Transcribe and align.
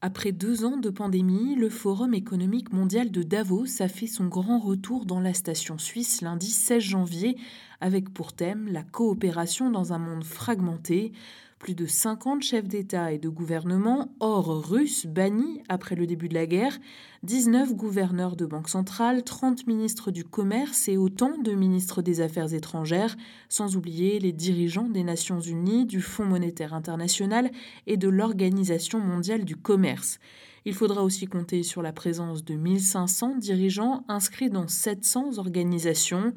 Après 0.00 0.30
deux 0.30 0.64
ans 0.64 0.76
de 0.76 0.90
pandémie, 0.90 1.56
le 1.56 1.68
Forum 1.68 2.14
économique 2.14 2.72
mondial 2.72 3.10
de 3.10 3.24
Davos 3.24 3.82
a 3.82 3.88
fait 3.88 4.06
son 4.06 4.26
grand 4.26 4.60
retour 4.60 5.06
dans 5.06 5.18
la 5.18 5.34
station 5.34 5.76
suisse 5.76 6.22
lundi 6.22 6.52
16 6.52 6.80
janvier, 6.80 7.36
avec 7.80 8.14
pour 8.14 8.32
thème 8.32 8.68
la 8.68 8.84
coopération 8.84 9.70
dans 9.70 9.92
un 9.92 9.98
monde 9.98 10.22
fragmenté. 10.22 11.10
Plus 11.58 11.74
de 11.74 11.86
50 11.86 12.42
chefs 12.42 12.68
d'État 12.68 13.10
et 13.10 13.18
de 13.18 13.28
gouvernement, 13.28 14.14
hors 14.20 14.68
russes, 14.68 15.06
bannis 15.06 15.60
après 15.68 15.96
le 15.96 16.06
début 16.06 16.28
de 16.28 16.34
la 16.34 16.46
guerre, 16.46 16.78
19 17.24 17.74
gouverneurs 17.74 18.36
de 18.36 18.46
banque 18.46 18.68
centrale, 18.68 19.24
30 19.24 19.66
ministres 19.66 20.12
du 20.12 20.22
commerce 20.22 20.88
et 20.88 20.96
autant 20.96 21.36
de 21.36 21.52
ministres 21.52 22.00
des 22.00 22.20
Affaires 22.20 22.54
étrangères, 22.54 23.16
sans 23.48 23.76
oublier 23.76 24.20
les 24.20 24.32
dirigeants 24.32 24.88
des 24.88 25.02
Nations 25.02 25.40
Unies, 25.40 25.84
du 25.84 26.00
Fonds 26.00 26.26
monétaire 26.26 26.74
international 26.74 27.50
et 27.88 27.96
de 27.96 28.08
l'Organisation 28.08 29.00
mondiale 29.00 29.44
du 29.44 29.56
commerce. 29.56 30.20
Il 30.68 30.74
faudra 30.74 31.02
aussi 31.02 31.26
compter 31.26 31.62
sur 31.62 31.80
la 31.80 31.94
présence 31.94 32.44
de 32.44 32.52
1500 32.52 33.36
dirigeants 33.36 34.04
inscrits 34.06 34.50
dans 34.50 34.68
700 34.68 35.38
organisations. 35.38 36.34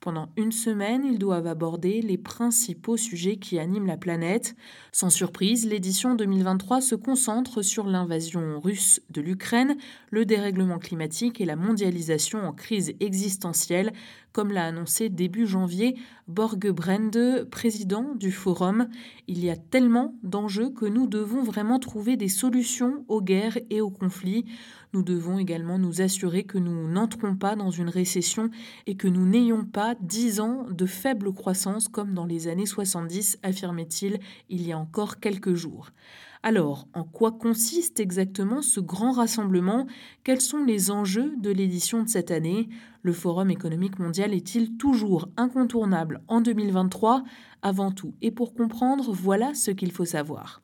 Pendant 0.00 0.30
une 0.38 0.52
semaine, 0.52 1.04
ils 1.04 1.18
doivent 1.18 1.46
aborder 1.46 2.00
les 2.00 2.16
principaux 2.16 2.96
sujets 2.96 3.36
qui 3.36 3.58
animent 3.58 3.86
la 3.86 3.98
planète. 3.98 4.56
Sans 4.90 5.10
surprise, 5.10 5.66
l'édition 5.66 6.14
2023 6.14 6.80
se 6.80 6.94
concentre 6.94 7.60
sur 7.60 7.86
l'invasion 7.86 8.58
russe 8.58 9.02
de 9.10 9.20
l'Ukraine, 9.20 9.76
le 10.10 10.24
dérèglement 10.24 10.78
climatique 10.78 11.42
et 11.42 11.44
la 11.44 11.56
mondialisation 11.56 12.38
en 12.38 12.54
crise 12.54 12.94
existentielle, 13.00 13.92
comme 14.32 14.50
l'a 14.50 14.66
annoncé 14.66 15.08
début 15.10 15.46
janvier 15.46 15.96
Borge 16.26 16.72
Brende, 16.72 17.46
président 17.50 18.14
du 18.14 18.32
Forum. 18.32 18.88
Il 19.28 19.44
y 19.44 19.48
a 19.48 19.56
tellement 19.56 20.14
d'enjeux 20.22 20.70
que 20.70 20.86
nous 20.86 21.06
devons 21.06 21.42
vraiment 21.42 21.78
trouver 21.78 22.16
des 22.16 22.28
solutions 22.28 23.04
aux 23.08 23.22
guerres 23.22 23.58
aux 23.80 23.90
conflits. 23.90 24.44
Nous 24.92 25.02
devons 25.02 25.38
également 25.38 25.78
nous 25.78 26.00
assurer 26.00 26.44
que 26.44 26.58
nous 26.58 26.88
n'entrons 26.88 27.36
pas 27.36 27.56
dans 27.56 27.70
une 27.70 27.88
récession 27.88 28.50
et 28.86 28.96
que 28.96 29.08
nous 29.08 29.26
n'ayons 29.26 29.64
pas 29.64 29.94
dix 30.00 30.40
ans 30.40 30.66
de 30.70 30.86
faible 30.86 31.32
croissance 31.32 31.88
comme 31.88 32.14
dans 32.14 32.26
les 32.26 32.48
années 32.48 32.66
70, 32.66 33.38
affirmait-il 33.42 34.20
il 34.48 34.66
y 34.66 34.72
a 34.72 34.78
encore 34.78 35.20
quelques 35.20 35.54
jours. 35.54 35.90
Alors, 36.46 36.86
en 36.92 37.04
quoi 37.04 37.32
consiste 37.32 38.00
exactement 38.00 38.60
ce 38.60 38.78
grand 38.78 39.12
rassemblement? 39.12 39.86
Quels 40.24 40.42
sont 40.42 40.62
les 40.62 40.90
enjeux 40.90 41.32
de 41.38 41.50
l'édition 41.50 42.02
de 42.02 42.08
cette 42.08 42.30
année? 42.30 42.68
Le 43.00 43.14
Forum 43.14 43.50
économique 43.50 43.98
mondial 43.98 44.34
est-il 44.34 44.76
toujours 44.76 45.30
incontournable 45.38 46.20
en 46.28 46.42
2023 46.42 47.24
Avant 47.62 47.92
tout, 47.92 48.12
et 48.20 48.30
pour 48.30 48.52
comprendre, 48.52 49.10
voilà 49.10 49.54
ce 49.54 49.70
qu'il 49.70 49.90
faut 49.90 50.04
savoir. 50.04 50.60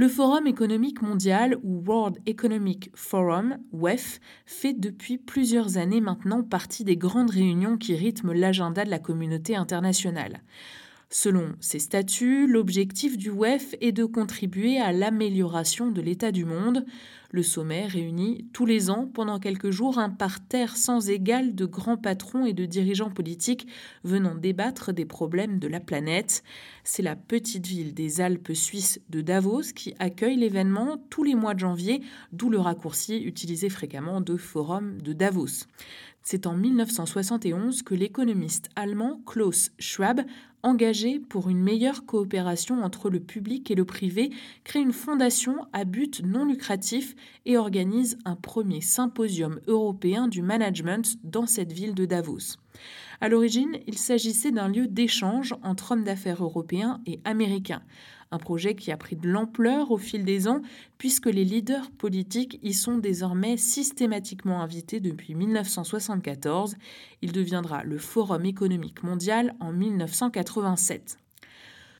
Le 0.00 0.08
Forum 0.08 0.46
économique 0.46 1.02
mondial 1.02 1.58
ou 1.62 1.84
World 1.86 2.20
Economic 2.24 2.90
Forum, 2.94 3.58
WEF, 3.74 4.18
fait 4.46 4.72
depuis 4.72 5.18
plusieurs 5.18 5.76
années 5.76 6.00
maintenant 6.00 6.42
partie 6.42 6.84
des 6.84 6.96
grandes 6.96 7.28
réunions 7.28 7.76
qui 7.76 7.94
rythment 7.94 8.32
l'agenda 8.32 8.86
de 8.86 8.88
la 8.88 8.98
communauté 8.98 9.56
internationale. 9.56 10.40
Selon 11.12 11.56
ses 11.58 11.80
statuts, 11.80 12.46
l'objectif 12.46 13.18
du 13.18 13.30
WEF 13.30 13.74
est 13.80 13.90
de 13.90 14.04
contribuer 14.04 14.78
à 14.78 14.92
l'amélioration 14.92 15.90
de 15.90 16.00
l'état 16.00 16.30
du 16.30 16.44
monde. 16.44 16.86
Le 17.32 17.42
sommet 17.42 17.86
réunit 17.86 18.48
tous 18.52 18.64
les 18.64 18.90
ans 18.90 19.10
pendant 19.12 19.40
quelques 19.40 19.70
jours 19.70 19.98
un 19.98 20.10
parterre 20.10 20.76
sans 20.76 21.10
égal 21.10 21.56
de 21.56 21.64
grands 21.64 21.96
patrons 21.96 22.46
et 22.46 22.52
de 22.52 22.64
dirigeants 22.64 23.10
politiques 23.10 23.66
venant 24.04 24.36
débattre 24.36 24.92
des 24.92 25.04
problèmes 25.04 25.58
de 25.58 25.66
la 25.66 25.80
planète. 25.80 26.44
C'est 26.84 27.02
la 27.02 27.16
petite 27.16 27.66
ville 27.66 27.92
des 27.92 28.20
Alpes 28.20 28.52
suisses 28.52 29.00
de 29.10 29.20
Davos 29.20 29.72
qui 29.74 29.94
accueille 29.98 30.36
l'événement 30.36 30.96
tous 31.10 31.24
les 31.24 31.34
mois 31.34 31.54
de 31.54 31.60
janvier, 31.60 32.02
d'où 32.32 32.50
le 32.50 32.58
raccourci 32.58 33.16
utilisé 33.18 33.68
fréquemment 33.68 34.20
de 34.20 34.36
Forum 34.36 35.02
de 35.02 35.12
Davos. 35.12 35.66
C'est 36.22 36.46
en 36.46 36.54
1971 36.54 37.82
que 37.82 37.94
l'économiste 37.94 38.68
allemand 38.76 39.20
Klaus 39.26 39.70
Schwab 39.78 40.20
engagé 40.62 41.18
pour 41.18 41.48
une 41.48 41.62
meilleure 41.62 42.04
coopération 42.04 42.82
entre 42.82 43.10
le 43.10 43.20
public 43.20 43.70
et 43.70 43.74
le 43.74 43.84
privé, 43.84 44.30
crée 44.64 44.80
une 44.80 44.92
fondation 44.92 45.66
à 45.72 45.84
but 45.84 46.22
non 46.24 46.44
lucratif 46.44 47.14
et 47.46 47.56
organise 47.56 48.18
un 48.24 48.36
premier 48.36 48.80
symposium 48.80 49.60
européen 49.66 50.28
du 50.28 50.42
management 50.42 51.16
dans 51.24 51.46
cette 51.46 51.72
ville 51.72 51.94
de 51.94 52.04
Davos. 52.04 52.56
À 53.20 53.28
l'origine, 53.28 53.78
il 53.86 53.98
s'agissait 53.98 54.52
d'un 54.52 54.68
lieu 54.68 54.86
d'échange 54.86 55.54
entre 55.62 55.92
hommes 55.92 56.04
d'affaires 56.04 56.42
européens 56.42 57.00
et 57.06 57.20
américains 57.24 57.82
un 58.30 58.38
projet 58.38 58.74
qui 58.74 58.92
a 58.92 58.96
pris 58.96 59.16
de 59.16 59.28
l'ampleur 59.28 59.90
au 59.90 59.98
fil 59.98 60.24
des 60.24 60.48
ans 60.48 60.62
puisque 60.98 61.26
les 61.26 61.44
leaders 61.44 61.90
politiques 61.90 62.58
y 62.62 62.72
sont 62.72 62.98
désormais 62.98 63.56
systématiquement 63.56 64.62
invités 64.62 65.00
depuis 65.00 65.34
1974. 65.34 66.76
Il 67.22 67.32
deviendra 67.32 67.82
le 67.84 67.98
Forum 67.98 68.44
économique 68.44 69.02
mondial 69.02 69.54
en 69.60 69.72
1987. 69.72 71.18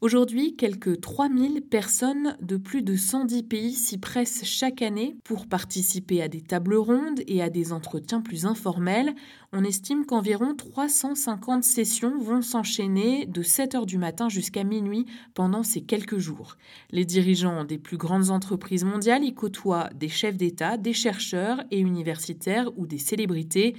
Aujourd'hui, 0.03 0.57
quelques 0.57 1.03
3000 1.03 1.61
personnes 1.61 2.35
de 2.41 2.57
plus 2.57 2.81
de 2.81 2.97
110 2.97 3.43
pays 3.43 3.75
s'y 3.75 3.99
pressent 3.99 4.47
chaque 4.47 4.81
année 4.81 5.15
pour 5.25 5.47
participer 5.47 6.23
à 6.23 6.29
des 6.29 6.41
tables 6.41 6.77
rondes 6.77 7.21
et 7.27 7.43
à 7.43 7.51
des 7.51 7.75
entretiens 7.75 8.23
plus 8.23 8.47
informels. 8.47 9.15
On 9.53 9.63
estime 9.63 10.07
qu'environ 10.07 10.55
350 10.55 11.65
sessions 11.65 12.19
vont 12.19 12.41
s'enchaîner 12.41 13.27
de 13.27 13.43
7 13.43 13.75
heures 13.75 13.85
du 13.85 13.99
matin 13.99 14.31
jusqu'à 14.31 14.65
minuit 14.65 15.05
pendant 15.35 15.63
ces 15.63 15.83
quelques 15.83 16.17
jours. 16.17 16.57
Les 16.91 17.05
dirigeants 17.05 17.65
des 17.65 17.77
plus 17.77 17.99
grandes 17.99 18.31
entreprises 18.31 18.85
mondiales 18.85 19.25
y 19.25 19.35
côtoient 19.35 19.91
des 19.95 20.09
chefs 20.09 20.39
d'État, 20.39 20.79
des 20.79 20.95
chercheurs 20.95 21.63
et 21.71 21.79
universitaires 21.79 22.71
ou 22.79 22.87
des 22.87 22.97
célébrités. 22.97 23.77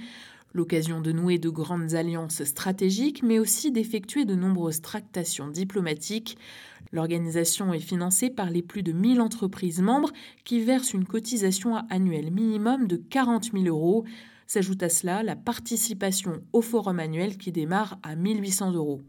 L'occasion 0.54 1.00
de 1.00 1.12
nouer 1.12 1.38
de 1.38 1.48
grandes 1.48 1.94
alliances 1.94 2.44
stratégiques, 2.44 3.22
mais 3.22 3.38
aussi 3.38 3.72
d'effectuer 3.72 4.26
de 4.26 4.34
nombreuses 4.34 4.82
tractations 4.82 5.48
diplomatiques. 5.48 6.36
L'organisation 6.92 7.72
est 7.72 7.80
financée 7.80 8.28
par 8.28 8.50
les 8.50 8.60
plus 8.60 8.82
de 8.82 8.92
1000 8.92 9.22
entreprises 9.22 9.80
membres 9.80 10.12
qui 10.44 10.60
versent 10.60 10.92
une 10.92 11.06
cotisation 11.06 11.76
annuelle 11.88 12.30
minimum 12.30 12.86
de 12.86 12.96
40 12.96 13.52
000 13.52 13.64
euros. 13.64 14.04
S'ajoute 14.46 14.82
à 14.82 14.90
cela 14.90 15.22
la 15.22 15.36
participation 15.36 16.42
au 16.52 16.60
forum 16.60 16.98
annuel 16.98 17.38
qui 17.38 17.50
démarre 17.50 17.98
à 18.02 18.14
1800 18.14 18.72
euros. 18.72 19.00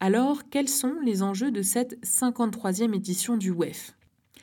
Alors, 0.00 0.48
quels 0.48 0.68
sont 0.68 0.94
les 1.04 1.22
enjeux 1.22 1.52
de 1.52 1.62
cette 1.62 2.00
53e 2.04 2.94
édition 2.94 3.36
du 3.36 3.50
WEF 3.50 3.97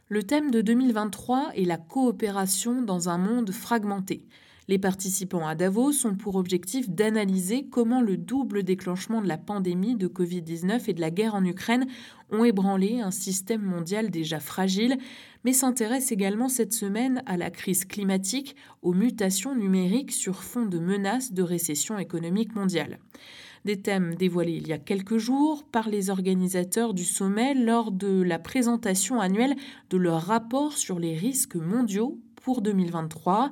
le 0.08 0.22
thème 0.22 0.52
de 0.52 0.62
2023 0.62 1.54
est 1.56 1.66
la 1.66 1.78
coopération 1.78 2.84
dans 2.84 3.10
un 3.10 3.18
monde 3.18 3.50
fragmenté. 3.52 4.24
Les 4.68 4.78
participants 4.78 5.48
à 5.48 5.56
Davos 5.56 6.06
ont 6.06 6.14
pour 6.14 6.36
objectif 6.36 6.88
d'analyser 6.90 7.66
comment 7.72 8.02
le 8.02 8.16
double 8.16 8.62
déclenchement 8.62 9.20
de 9.22 9.28
la 9.28 9.40
pandémie 9.40 9.96
de 9.96 10.08
Covid-19 10.08 10.84
et 10.88 10.94
de 10.94 11.02
la 11.02 11.10
guerre 11.10 11.34
en 11.34 11.44
Ukraine 11.44 11.88
ont 12.30 12.44
ébranlé 12.44 13.00
un 13.00 13.10
système 13.10 13.64
mondial 13.64 14.12
déjà 14.12 14.40
fragile, 14.40 15.00
mais 15.44 15.54
s'intéressent 15.54 16.12
également 16.12 16.50
cette 16.50 16.74
semaine 16.74 17.24
à 17.26 17.36
la 17.36 17.50
crise 17.50 17.86
climatique, 17.86 18.56
aux 18.84 18.94
mutations 18.94 19.56
numériques 19.56 20.12
sur 20.12 20.44
fond 20.44 20.68
de 20.68 20.78
menaces 20.78 21.34
de 21.34 21.42
récession 21.42 21.98
économique 21.98 22.54
mondiale 22.56 23.00
des 23.66 23.82
thèmes 23.82 24.16
dévoilés 24.16 24.62
il 24.62 24.68
y 24.68 24.74
a 24.74 24.78
quelques 24.78 25.18
jours 25.18 25.64
par 25.64 25.90
les 25.90 26.10
organisateurs 26.10 26.94
du 26.94 27.04
sommet 27.04 27.54
lors 27.54 27.92
de 27.92 28.22
la 28.22 28.40
présentation 28.40 29.20
annuelle 29.20 29.56
de 29.90 29.98
leur 29.98 30.22
rapport 30.22 30.74
sur 30.74 31.00
les 31.00 31.16
risques 31.16 31.56
mondiaux 31.56 32.20
pour 32.46 32.62
2023 32.62 33.52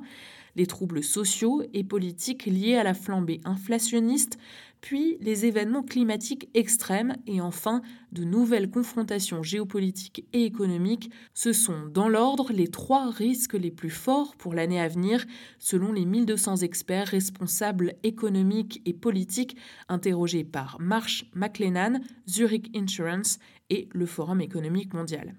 les 0.54 0.66
troubles 0.66 1.02
sociaux 1.02 1.64
et 1.72 1.82
politiques 1.82 2.46
liés 2.46 2.76
à 2.76 2.84
la 2.84 2.94
flambée 2.94 3.40
inflationniste, 3.44 4.38
puis 4.80 5.16
les 5.20 5.46
événements 5.46 5.82
climatiques 5.82 6.48
extrêmes 6.54 7.16
et 7.26 7.40
enfin 7.40 7.82
de 8.12 8.22
nouvelles 8.22 8.70
confrontations 8.70 9.42
géopolitiques 9.42 10.26
et 10.32 10.44
économiques, 10.44 11.10
ce 11.32 11.52
sont 11.52 11.86
dans 11.92 12.08
l'ordre 12.08 12.52
les 12.52 12.68
trois 12.68 13.10
risques 13.10 13.54
les 13.54 13.72
plus 13.72 13.90
forts 13.90 14.36
pour 14.36 14.54
l'année 14.54 14.80
à 14.80 14.86
venir, 14.86 15.24
selon 15.58 15.92
les 15.92 16.04
1200 16.04 16.58
experts 16.58 17.08
responsables 17.08 17.94
économiques 18.04 18.80
et 18.84 18.94
politiques 18.94 19.56
interrogés 19.88 20.44
par 20.44 20.76
Marsh 20.78 21.24
McLennan, 21.34 22.00
Zurich 22.28 22.70
Insurance 22.76 23.40
et 23.70 23.88
le 23.92 24.06
Forum 24.06 24.40
économique 24.40 24.94
mondial. 24.94 25.34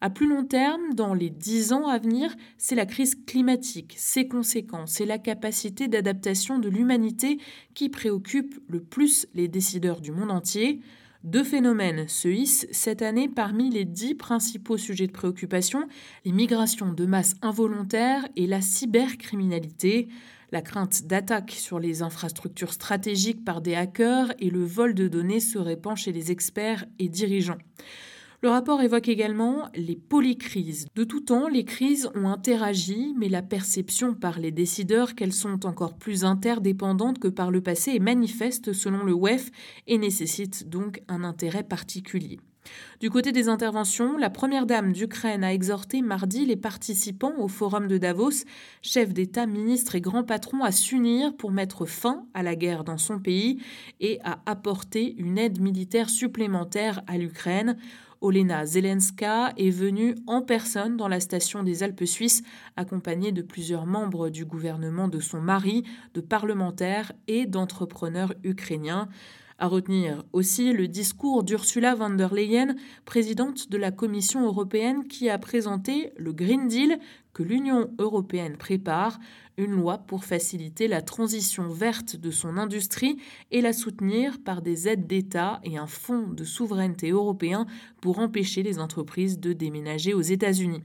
À 0.00 0.10
plus 0.10 0.28
long 0.28 0.44
terme, 0.44 0.94
dans 0.94 1.14
les 1.14 1.30
dix 1.30 1.72
ans 1.72 1.86
à 1.86 1.98
venir, 1.98 2.34
c'est 2.58 2.74
la 2.74 2.86
crise 2.86 3.14
climatique, 3.26 3.94
ses 3.96 4.28
conséquences 4.28 5.00
et 5.00 5.06
la 5.06 5.18
capacité 5.18 5.88
d'adaptation 5.88 6.58
de 6.58 6.68
l'humanité 6.68 7.38
qui 7.74 7.88
préoccupent 7.88 8.60
le 8.68 8.80
plus 8.82 9.26
les 9.34 9.48
décideurs 9.48 10.00
du 10.00 10.12
monde 10.12 10.30
entier. 10.30 10.80
Deux 11.24 11.44
phénomènes 11.44 12.08
se 12.08 12.28
hissent 12.28 12.68
cette 12.70 13.02
année 13.02 13.28
parmi 13.28 13.70
les 13.70 13.84
dix 13.84 14.14
principaux 14.14 14.76
sujets 14.76 15.06
de 15.06 15.12
préoccupation, 15.12 15.88
les 16.24 16.32
migrations 16.32 16.92
de 16.92 17.06
masse 17.06 17.34
involontaires 17.42 18.28
et 18.36 18.46
la 18.46 18.60
cybercriminalité. 18.60 20.08
La 20.52 20.62
crainte 20.62 21.06
d'attaques 21.06 21.52
sur 21.52 21.80
les 21.80 22.02
infrastructures 22.02 22.72
stratégiques 22.72 23.44
par 23.44 23.60
des 23.60 23.74
hackers 23.74 24.32
et 24.38 24.50
le 24.50 24.64
vol 24.64 24.94
de 24.94 25.08
données 25.08 25.40
se 25.40 25.58
répand 25.58 25.96
chez 25.96 26.12
les 26.12 26.30
experts 26.30 26.84
et 26.98 27.08
dirigeants. 27.08 27.58
Le 28.42 28.50
rapport 28.50 28.80
évoque 28.80 29.08
également 29.08 29.68
les 29.74 29.96
polycrises. 29.96 30.86
De 30.94 31.04
tout 31.04 31.20
temps, 31.20 31.48
les 31.48 31.64
crises 31.64 32.08
ont 32.14 32.28
interagi, 32.28 33.14
mais 33.16 33.28
la 33.28 33.42
perception 33.42 34.14
par 34.14 34.38
les 34.38 34.52
décideurs 34.52 35.14
qu'elles 35.14 35.32
sont 35.32 35.66
encore 35.66 35.96
plus 35.96 36.24
interdépendantes 36.24 37.18
que 37.18 37.28
par 37.28 37.50
le 37.50 37.60
passé 37.60 37.92
est 37.92 37.98
manifeste 37.98 38.72
selon 38.72 39.02
le 39.02 39.14
WEF 39.14 39.50
et 39.86 39.98
nécessite 39.98 40.68
donc 40.68 41.02
un 41.08 41.24
intérêt 41.24 41.64
particulier. 41.64 42.38
Du 43.00 43.10
côté 43.10 43.32
des 43.32 43.48
interventions, 43.48 44.16
la 44.16 44.30
première 44.30 44.66
dame 44.66 44.92
d'Ukraine 44.92 45.44
a 45.44 45.52
exhorté 45.52 46.02
mardi 46.02 46.46
les 46.46 46.56
participants 46.56 47.34
au 47.38 47.48
forum 47.48 47.88
de 47.88 47.98
Davos, 47.98 48.44
chefs 48.82 49.12
d'État, 49.12 49.46
ministres 49.46 49.94
et 49.94 50.00
grands 50.00 50.24
patrons, 50.24 50.64
à 50.64 50.72
s'unir 50.72 51.36
pour 51.36 51.50
mettre 51.50 51.86
fin 51.86 52.26
à 52.34 52.42
la 52.42 52.56
guerre 52.56 52.84
dans 52.84 52.98
son 52.98 53.18
pays 53.18 53.62
et 54.00 54.18
à 54.24 54.40
apporter 54.46 55.14
une 55.18 55.38
aide 55.38 55.60
militaire 55.60 56.08
supplémentaire 56.08 57.02
à 57.06 57.18
l'Ukraine. 57.18 57.76
Olena 58.22 58.64
Zelenska 58.64 59.52
est 59.58 59.70
venue 59.70 60.14
en 60.26 60.40
personne 60.40 60.96
dans 60.96 61.08
la 61.08 61.20
station 61.20 61.62
des 61.62 61.82
Alpes 61.82 62.04
suisses, 62.04 62.42
accompagnée 62.76 63.30
de 63.30 63.42
plusieurs 63.42 63.86
membres 63.86 64.30
du 64.30 64.44
gouvernement 64.44 65.08
de 65.08 65.20
son 65.20 65.40
mari, 65.40 65.84
de 66.14 66.22
parlementaires 66.22 67.12
et 67.28 67.46
d'entrepreneurs 67.46 68.32
ukrainiens. 68.42 69.08
À 69.58 69.68
retenir 69.68 70.22
aussi 70.34 70.74
le 70.74 70.86
discours 70.86 71.42
d'Ursula 71.42 71.94
von 71.94 72.10
der 72.10 72.34
Leyen, 72.34 72.76
présidente 73.06 73.70
de 73.70 73.78
la 73.78 73.90
Commission 73.90 74.44
européenne, 74.44 75.08
qui 75.08 75.30
a 75.30 75.38
présenté 75.38 76.12
le 76.18 76.34
Green 76.34 76.68
Deal 76.68 76.98
que 77.32 77.42
l'Union 77.42 77.90
européenne 77.98 78.58
prépare, 78.58 79.18
une 79.56 79.72
loi 79.72 79.96
pour 79.96 80.26
faciliter 80.26 80.88
la 80.88 81.00
transition 81.00 81.68
verte 81.68 82.16
de 82.16 82.30
son 82.30 82.58
industrie 82.58 83.16
et 83.50 83.62
la 83.62 83.72
soutenir 83.72 84.38
par 84.44 84.60
des 84.60 84.88
aides 84.88 85.06
d'État 85.06 85.60
et 85.64 85.78
un 85.78 85.86
fonds 85.86 86.28
de 86.28 86.44
souveraineté 86.44 87.10
européen 87.10 87.66
pour 88.02 88.18
empêcher 88.18 88.62
les 88.62 88.78
entreprises 88.78 89.40
de 89.40 89.54
déménager 89.54 90.12
aux 90.12 90.20
États-Unis. 90.20 90.84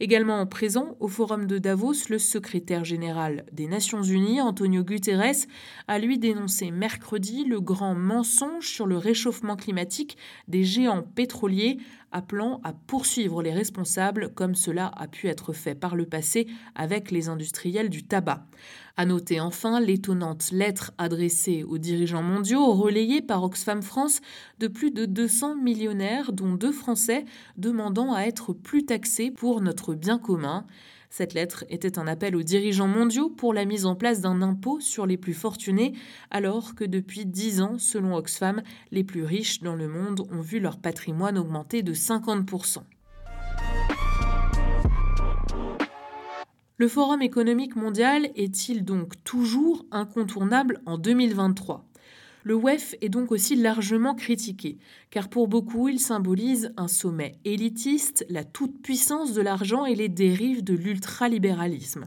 Également 0.00 0.44
présent 0.46 0.96
au 0.98 1.08
forum 1.08 1.46
de 1.46 1.58
Davos, 1.58 2.08
le 2.10 2.18
secrétaire 2.18 2.84
général 2.84 3.46
des 3.52 3.68
Nations 3.68 4.02
Unies, 4.02 4.40
Antonio 4.40 4.82
Guterres, 4.82 5.46
a 5.86 5.98
lui 5.98 6.18
dénoncé 6.18 6.70
mercredi 6.70 7.44
le 7.44 7.60
grand 7.60 7.94
mensonge 7.94 8.68
sur 8.68 8.86
le 8.86 8.96
réchauffement 8.96 9.56
climatique 9.56 10.16
des 10.48 10.64
géants 10.64 11.02
pétroliers, 11.02 11.78
appelant 12.14 12.60
à 12.64 12.72
poursuivre 12.72 13.42
les 13.42 13.52
responsables 13.52 14.30
comme 14.34 14.54
cela 14.54 14.90
a 14.96 15.06
pu 15.08 15.26
être 15.26 15.52
fait 15.52 15.74
par 15.74 15.96
le 15.96 16.06
passé 16.06 16.46
avec 16.74 17.10
les 17.10 17.28
industriels 17.28 17.90
du 17.90 18.04
tabac. 18.04 18.46
À 18.96 19.04
noter 19.04 19.40
enfin 19.40 19.80
l'étonnante 19.80 20.52
lettre 20.52 20.92
adressée 20.96 21.64
aux 21.64 21.78
dirigeants 21.78 22.22
mondiaux, 22.22 22.72
relayée 22.72 23.20
par 23.20 23.42
Oxfam 23.42 23.82
France, 23.82 24.20
de 24.60 24.68
plus 24.68 24.92
de 24.92 25.04
200 25.04 25.56
millionnaires, 25.56 26.32
dont 26.32 26.54
deux 26.54 26.72
Français, 26.72 27.24
demandant 27.56 28.14
à 28.14 28.22
être 28.22 28.52
plus 28.52 28.86
taxés 28.86 29.32
pour 29.32 29.60
notre 29.60 29.94
bien 29.94 30.18
commun. 30.18 30.64
Cette 31.16 31.32
lettre 31.32 31.64
était 31.68 32.00
un 32.00 32.08
appel 32.08 32.34
aux 32.34 32.42
dirigeants 32.42 32.88
mondiaux 32.88 33.30
pour 33.30 33.54
la 33.54 33.64
mise 33.66 33.86
en 33.86 33.94
place 33.94 34.20
d'un 34.20 34.42
impôt 34.42 34.80
sur 34.80 35.06
les 35.06 35.16
plus 35.16 35.32
fortunés, 35.32 35.94
alors 36.32 36.74
que 36.74 36.82
depuis 36.82 37.24
dix 37.24 37.60
ans, 37.60 37.78
selon 37.78 38.16
Oxfam, 38.16 38.64
les 38.90 39.04
plus 39.04 39.22
riches 39.22 39.60
dans 39.60 39.76
le 39.76 39.86
monde 39.86 40.26
ont 40.32 40.40
vu 40.40 40.58
leur 40.58 40.76
patrimoine 40.76 41.38
augmenter 41.38 41.84
de 41.84 41.94
50%. 41.94 42.78
Le 46.78 46.88
Forum 46.88 47.22
économique 47.22 47.76
mondial 47.76 48.28
est-il 48.34 48.84
donc 48.84 49.12
toujours 49.22 49.86
incontournable 49.92 50.82
en 50.84 50.98
2023 50.98 51.84
le 52.44 52.54
WEF 52.54 52.94
est 53.00 53.08
donc 53.08 53.32
aussi 53.32 53.56
largement 53.56 54.14
critiqué, 54.14 54.76
car 55.10 55.28
pour 55.28 55.48
beaucoup 55.48 55.88
il 55.88 55.98
symbolise 55.98 56.72
un 56.76 56.88
sommet 56.88 57.32
élitiste, 57.46 58.24
la 58.28 58.44
toute-puissance 58.44 59.32
de 59.32 59.40
l'argent 59.40 59.86
et 59.86 59.94
les 59.94 60.10
dérives 60.10 60.62
de 60.62 60.74
l'ultralibéralisme 60.74 62.06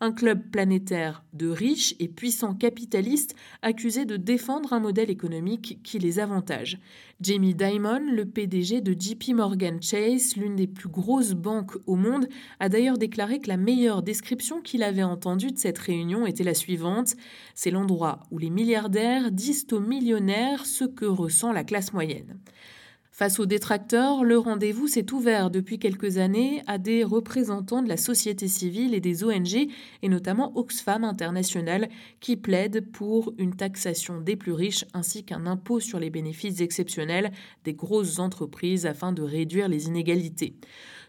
un 0.00 0.12
club 0.12 0.50
planétaire 0.50 1.24
de 1.32 1.48
riches 1.48 1.94
et 1.98 2.08
puissants 2.08 2.54
capitalistes 2.54 3.34
accusés 3.62 4.04
de 4.04 4.16
défendre 4.16 4.72
un 4.72 4.80
modèle 4.80 5.10
économique 5.10 5.80
qui 5.82 5.98
les 5.98 6.18
avantage. 6.18 6.78
Jamie 7.20 7.54
Dimon, 7.54 8.10
le 8.10 8.24
PDG 8.24 8.80
de 8.80 8.92
JP 8.92 9.34
Morgan 9.34 9.80
Chase, 9.80 10.36
l'une 10.36 10.56
des 10.56 10.66
plus 10.66 10.88
grosses 10.88 11.32
banques 11.32 11.76
au 11.86 11.96
monde, 11.96 12.28
a 12.60 12.68
d'ailleurs 12.68 12.98
déclaré 12.98 13.40
que 13.40 13.48
la 13.48 13.56
meilleure 13.56 14.02
description 14.02 14.60
qu'il 14.60 14.82
avait 14.82 15.02
entendue 15.02 15.52
de 15.52 15.58
cette 15.58 15.78
réunion 15.78 16.26
était 16.26 16.44
la 16.44 16.54
suivante 16.54 17.14
C'est 17.54 17.70
l'endroit 17.70 18.20
où 18.30 18.38
les 18.38 18.50
milliardaires 18.50 19.30
disent 19.30 19.66
aux 19.72 19.80
millionnaires 19.80 20.66
ce 20.66 20.84
que 20.84 21.04
ressent 21.04 21.52
la 21.52 21.64
classe 21.64 21.92
moyenne. 21.92 22.38
Face 23.16 23.38
aux 23.38 23.46
détracteurs, 23.46 24.24
le 24.24 24.36
rendez-vous 24.38 24.88
s'est 24.88 25.12
ouvert 25.12 25.48
depuis 25.48 25.78
quelques 25.78 26.18
années 26.18 26.64
à 26.66 26.78
des 26.78 27.04
représentants 27.04 27.80
de 27.80 27.88
la 27.88 27.96
société 27.96 28.48
civile 28.48 28.92
et 28.92 29.00
des 29.00 29.22
ONG, 29.22 29.68
et 30.02 30.08
notamment 30.08 30.50
Oxfam 30.58 31.04
International, 31.04 31.88
qui 32.18 32.36
plaident 32.36 32.84
pour 32.90 33.32
une 33.38 33.54
taxation 33.54 34.20
des 34.20 34.34
plus 34.34 34.50
riches 34.50 34.84
ainsi 34.94 35.22
qu'un 35.22 35.46
impôt 35.46 35.78
sur 35.78 36.00
les 36.00 36.10
bénéfices 36.10 36.60
exceptionnels 36.60 37.30
des 37.62 37.74
grosses 37.74 38.18
entreprises 38.18 38.84
afin 38.84 39.12
de 39.12 39.22
réduire 39.22 39.68
les 39.68 39.86
inégalités. 39.86 40.56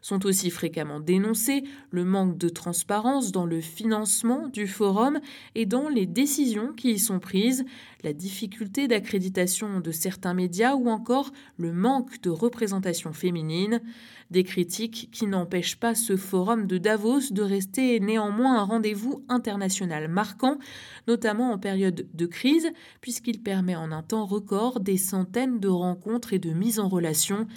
Sont 0.06 0.28
aussi 0.28 0.52
fréquemment 0.52 1.00
dénoncés 1.00 1.64
le 1.90 2.06
manque 2.06 2.38
de 2.38 2.48
transparence 2.48 3.32
dans 3.32 3.48
le 3.48 3.60
financement 3.60 4.50
du 4.50 4.68
forum 4.68 5.20
et 5.56 5.66
dans 5.66 5.90
les 5.90 6.06
décisions 6.06 6.74
qui 6.74 6.92
y 6.92 7.00
sont 7.00 7.18
prises, 7.18 7.66
la 8.04 8.14
difficulté 8.14 8.88
d'accréditation 8.88 9.80
de 9.80 9.92
certains 9.92 10.36
médias 10.36 10.76
ou 10.76 10.90
encore 10.90 11.32
le 11.58 11.74
manque 11.74 12.22
de 12.22 12.30
représentation 12.30 13.14
féminine. 13.14 13.82
Des 14.30 14.44
critiques 14.44 15.10
qui 15.12 15.26
n'empêchent 15.26 15.80
pas 15.80 15.96
ce 15.96 16.18
forum 16.18 16.68
de 16.68 16.78
Davos 16.78 17.32
de 17.32 17.42
rester 17.42 18.00
néanmoins 18.00 18.60
un 18.60 18.64
rendez-vous 18.64 19.26
international 19.28 20.08
marquant, 20.08 20.60
notamment 21.08 21.52
en 21.52 21.58
période 21.58 22.06
de 22.14 22.26
crise, 22.28 22.70
puisqu'il 23.02 23.42
permet 23.42 23.76
en 23.76 23.92
un 23.92 24.04
temps 24.04 24.28
record 24.28 24.82
des 24.82 24.98
centaines 24.98 25.60
de 25.60 25.68
rencontres 25.68 26.34
et 26.34 26.40
de 26.40 26.52
mises 26.52 26.80
en 26.80 26.90
relation. 26.90 27.48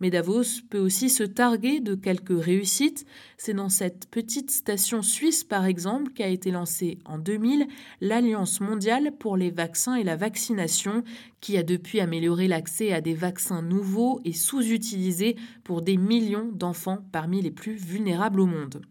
Mais 0.00 0.10
Davos 0.10 0.62
peut 0.70 0.78
aussi 0.78 1.10
se 1.10 1.24
targuer 1.24 1.80
de 1.80 1.94
quelques 1.94 2.42
réussites. 2.42 3.04
C'est 3.36 3.54
dans 3.54 3.68
cette 3.68 4.08
petite 4.10 4.50
station 4.50 5.02
suisse, 5.02 5.44
par 5.44 5.66
exemple, 5.66 6.12
qu'a 6.12 6.28
été 6.28 6.50
lancée 6.50 6.98
en 7.04 7.18
2000 7.18 7.66
l'Alliance 8.00 8.60
mondiale 8.60 9.12
pour 9.18 9.36
les 9.36 9.50
vaccins 9.50 9.96
et 9.96 10.04
la 10.04 10.16
vaccination, 10.16 11.04
qui 11.40 11.56
a 11.56 11.62
depuis 11.62 12.00
amélioré 12.00 12.48
l'accès 12.48 12.92
à 12.92 13.00
des 13.00 13.14
vaccins 13.14 13.62
nouveaux 13.62 14.20
et 14.24 14.32
sous-utilisés 14.32 15.36
pour 15.64 15.82
des 15.82 15.96
millions 15.96 16.50
d'enfants 16.52 17.04
parmi 17.12 17.42
les 17.42 17.50
plus 17.50 17.74
vulnérables 17.74 18.40
au 18.40 18.46
monde. 18.46 18.82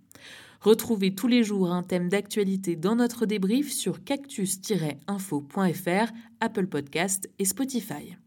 Retrouvez 0.59 1.15
tous 1.15 1.27
les 1.27 1.43
jours 1.43 1.71
un 1.71 1.83
thème 1.83 2.09
d'actualité 2.09 2.75
dans 2.75 2.95
notre 2.95 3.25
débrief 3.25 3.71
sur 3.71 4.03
cactus-info.fr, 4.03 6.11
Apple 6.41 6.67
Podcast 6.67 7.29
et 7.39 7.45
Spotify. 7.45 8.17